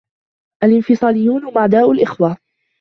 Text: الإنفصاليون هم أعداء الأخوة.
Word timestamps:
الإنفصاليون 0.63 1.45
هم 1.45 1.57
أعداء 1.57 1.91
الأخوة. 1.91 2.37